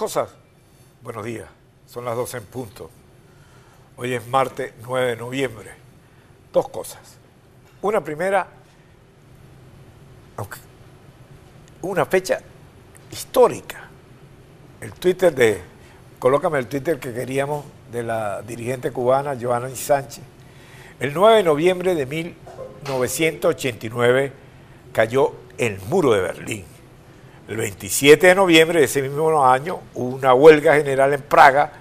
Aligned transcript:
cosas. 0.00 0.30
Buenos 1.02 1.24
días, 1.26 1.46
son 1.86 2.06
las 2.06 2.16
12 2.16 2.38
en 2.38 2.44
punto. 2.44 2.90
Hoy 3.98 4.14
es 4.14 4.26
martes 4.28 4.72
9 4.82 5.08
de 5.08 5.16
noviembre. 5.16 5.72
Dos 6.54 6.70
cosas. 6.70 7.18
Una 7.82 8.02
primera, 8.02 8.48
aunque 10.38 10.56
una 11.82 12.06
fecha 12.06 12.40
histórica. 13.10 13.90
El 14.80 14.94
Twitter 14.94 15.34
de, 15.34 15.60
colócame 16.18 16.60
el 16.60 16.66
Twitter 16.66 16.98
que 16.98 17.12
queríamos 17.12 17.66
de 17.92 18.02
la 18.02 18.40
dirigente 18.40 18.92
cubana 18.92 19.36
Joana 19.38 19.68
Sánchez. 19.68 20.24
El 20.98 21.12
9 21.12 21.36
de 21.36 21.42
noviembre 21.42 21.94
de 21.94 22.06
1989 22.06 24.32
cayó 24.94 25.34
el 25.58 25.78
muro 25.90 26.12
de 26.12 26.22
Berlín. 26.22 26.69
El 27.50 27.56
27 27.56 28.28
de 28.28 28.34
noviembre 28.36 28.78
de 28.78 28.84
ese 28.84 29.02
mismo 29.02 29.44
año 29.44 29.80
hubo 29.94 30.14
una 30.14 30.32
huelga 30.34 30.76
general 30.76 31.12
en 31.14 31.22
Praga 31.22 31.72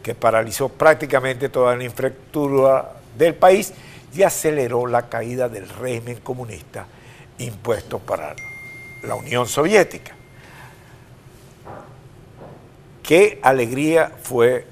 que 0.00 0.14
paralizó 0.14 0.68
prácticamente 0.68 1.48
toda 1.48 1.74
la 1.74 1.82
infraestructura 1.82 2.92
del 3.18 3.34
país 3.34 3.72
y 4.14 4.22
aceleró 4.22 4.86
la 4.86 5.08
caída 5.08 5.48
del 5.48 5.68
régimen 5.68 6.20
comunista 6.20 6.86
impuesto 7.38 7.98
para 7.98 8.36
la 9.02 9.16
Unión 9.16 9.48
Soviética. 9.48 10.14
Qué 13.02 13.40
alegría 13.42 14.12
fue 14.22 14.64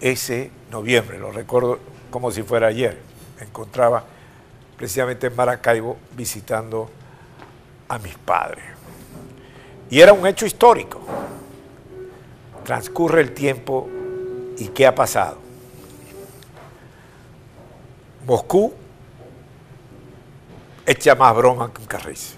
ese 0.00 0.50
noviembre, 0.72 1.20
lo 1.20 1.30
recuerdo 1.30 1.78
como 2.10 2.32
si 2.32 2.42
fuera 2.42 2.66
ayer. 2.66 2.98
Me 3.38 3.46
encontraba 3.46 4.02
precisamente 4.76 5.28
en 5.28 5.36
Maracaibo 5.36 5.98
visitando 6.16 6.90
a 7.88 7.96
mis 8.00 8.16
padres. 8.16 8.75
Y 9.90 10.00
era 10.00 10.12
un 10.12 10.26
hecho 10.26 10.46
histórico. 10.46 11.00
Transcurre 12.64 13.20
el 13.20 13.32
tiempo 13.32 13.88
y 14.58 14.68
¿qué 14.68 14.86
ha 14.86 14.94
pasado? 14.94 15.38
Moscú 18.26 18.74
echa 20.84 21.14
más 21.14 21.36
broma 21.36 21.72
que 21.72 21.80
un 21.80 21.86
carrizo. 21.86 22.36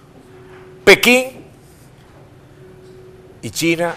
Pekín 0.85 1.45
y 3.41 3.51
China 3.51 3.95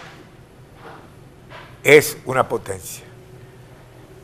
es 1.84 2.18
una 2.26 2.48
potencia. 2.48 3.04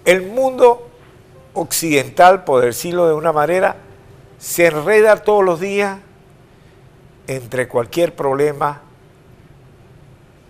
El 0.05 0.21
mundo 0.21 0.89
occidental, 1.53 2.45
por 2.45 2.63
decirlo 2.63 3.07
de 3.07 3.13
una 3.13 3.33
manera, 3.33 3.75
se 4.37 4.67
enreda 4.67 5.17
todos 5.17 5.43
los 5.43 5.59
días 5.59 5.99
entre 7.27 7.67
cualquier 7.67 8.15
problema 8.15 8.83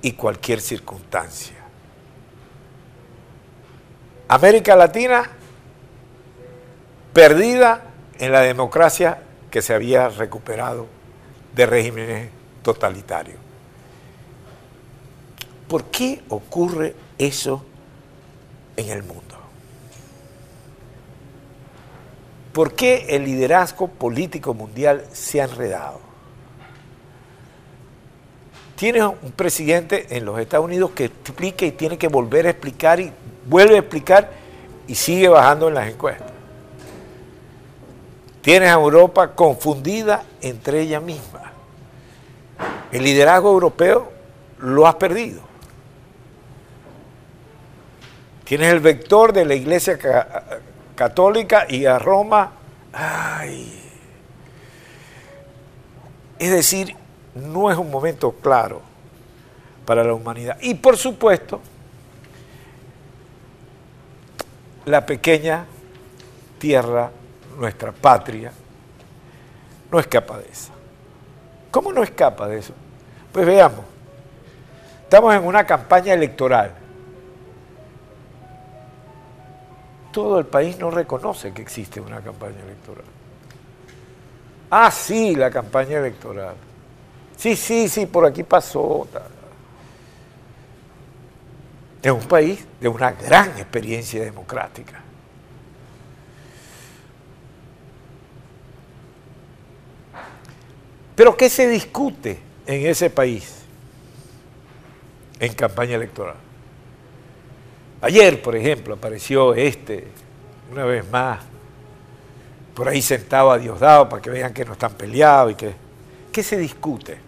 y 0.01 0.13
cualquier 0.13 0.61
circunstancia. 0.61 1.55
América 4.27 4.75
Latina 4.75 5.29
perdida 7.13 7.83
en 8.19 8.31
la 8.31 8.41
democracia 8.41 9.21
que 9.49 9.61
se 9.61 9.73
había 9.73 10.09
recuperado 10.09 10.87
de 11.55 11.65
regímenes 11.65 12.29
totalitarios. 12.61 13.37
¿Por 15.67 15.85
qué 15.85 16.23
ocurre 16.29 16.95
eso 17.17 17.65
en 18.75 18.89
el 18.89 19.03
mundo? 19.03 19.35
¿Por 22.53 22.73
qué 22.73 23.05
el 23.09 23.25
liderazgo 23.25 23.87
político 23.87 24.53
mundial 24.53 25.05
se 25.11 25.41
ha 25.41 25.45
enredado? 25.45 26.06
Tienes 28.77 29.01
un 29.01 29.31
presidente 29.35 30.05
en 30.15 30.23
los 30.23 30.39
Estados 30.39 30.65
Unidos 30.65 30.91
que 30.91 31.05
explica 31.05 31.65
y 31.65 31.71
tiene 31.71 31.97
que 31.97 32.07
volver 32.07 32.45
a 32.45 32.51
explicar 32.51 32.99
y 32.99 33.11
vuelve 33.47 33.75
a 33.75 33.79
explicar 33.79 34.29
y 34.85 34.93
sigue 34.93 35.27
bajando 35.29 35.67
en 35.67 35.73
las 35.73 35.89
encuestas. 35.89 36.27
Tienes 38.43 38.69
a 38.69 38.73
Europa 38.73 39.33
confundida 39.33 40.23
entre 40.41 40.81
ella 40.81 40.99
misma. 40.99 41.53
El 42.91 43.03
liderazgo 43.03 43.49
europeo 43.49 44.11
lo 44.59 44.85
has 44.85 44.95
perdido. 44.95 45.41
Tienes 48.43 48.71
el 48.71 48.79
vector 48.79 49.33
de 49.33 49.45
la 49.45 49.55
Iglesia 49.55 49.97
Católica 50.93 51.65
y 51.67 51.87
a 51.87 51.97
Roma. 51.97 52.51
Ay. 52.93 53.73
Es 56.37 56.51
decir, 56.51 56.95
no 57.37 57.71
es 57.71 57.77
un 57.77 57.89
momento 57.89 58.31
claro 58.31 58.81
para 59.85 60.03
la 60.03 60.13
humanidad. 60.13 60.57
Y 60.61 60.75
por 60.75 60.97
supuesto, 60.97 61.61
la 64.85 65.05
pequeña 65.05 65.65
tierra, 66.59 67.11
nuestra 67.57 67.91
patria, 67.91 68.51
no 69.91 69.99
escapa 69.99 70.37
de 70.37 70.45
eso. 70.49 70.71
¿Cómo 71.71 71.93
no 71.93 72.03
escapa 72.03 72.47
de 72.47 72.59
eso? 72.59 72.73
Pues 73.31 73.45
veamos, 73.45 73.85
estamos 75.03 75.35
en 75.35 75.45
una 75.45 75.65
campaña 75.65 76.13
electoral. 76.13 76.73
Todo 80.11 80.39
el 80.39 80.45
país 80.45 80.79
no 80.79 80.89
reconoce 80.89 81.53
que 81.53 81.61
existe 81.61 82.01
una 82.01 82.21
campaña 82.21 82.59
electoral. 82.63 83.05
Ah, 84.69 84.91
sí, 84.91 85.35
la 85.35 85.49
campaña 85.49 85.99
electoral. 85.99 86.55
Sí, 87.37 87.55
sí, 87.55 87.87
sí, 87.87 88.07
por 88.07 88.25
aquí 88.25 88.43
pasó. 88.43 89.07
Es 92.01 92.11
un 92.11 92.27
país 92.27 92.65
de 92.81 92.87
una 92.87 93.11
gran 93.11 93.49
experiencia 93.57 94.23
democrática. 94.23 95.01
Pero 101.15 101.35
¿qué 101.35 101.49
se 101.49 101.67
discute 101.67 102.39
en 102.65 102.85
ese 102.85 103.09
país 103.09 103.55
en 105.39 105.53
campaña 105.53 105.95
electoral? 105.95 106.35
Ayer, 108.01 108.41
por 108.41 108.55
ejemplo, 108.55 108.95
apareció 108.95 109.53
este, 109.55 110.07
una 110.71 110.85
vez 110.85 111.09
más, 111.09 111.39
por 112.75 112.87
ahí 112.87 113.01
sentado 113.01 113.51
a 113.51 113.57
Diosdado 113.57 114.07
para 114.07 114.21
que 114.21 114.29
vean 114.29 114.53
que 114.53 114.63
no 114.65 114.73
están 114.73 114.93
peleados 114.93 115.53
y 115.53 115.55
que... 115.55 115.87
¿Qué 116.31 116.43
se 116.43 116.55
discute? 116.55 117.26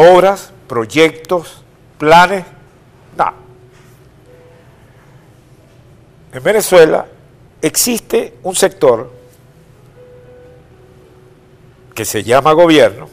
Obras, 0.00 0.52
proyectos, 0.68 1.64
planes, 1.98 2.44
nada. 3.16 3.34
En 6.32 6.40
Venezuela 6.40 7.04
existe 7.60 8.34
un 8.44 8.54
sector 8.54 9.10
que 11.96 12.04
se 12.04 12.22
llama 12.22 12.52
gobierno, 12.52 13.08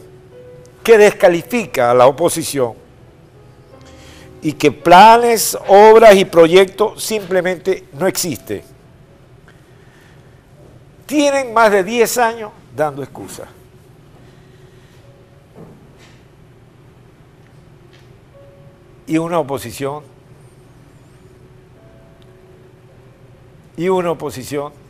que 0.84 0.96
descalifica 0.96 1.90
a 1.90 1.94
la 1.94 2.06
oposición 2.06 2.74
y 4.42 4.52
que 4.52 4.70
planes, 4.70 5.58
obras 5.66 6.14
y 6.14 6.24
proyectos 6.24 7.02
simplemente 7.02 7.88
no 7.94 8.06
existen. 8.06 8.62
Tienen 11.04 11.52
más 11.52 11.72
de 11.72 11.82
10 11.82 12.18
años 12.18 12.52
dando 12.76 13.02
excusas. 13.02 13.48
Y 19.06 19.18
una 19.18 19.38
oposición. 19.38 20.02
Y 23.76 23.88
una 23.88 24.12
oposición 24.12 24.85